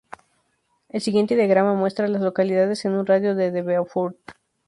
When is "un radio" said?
2.93-3.35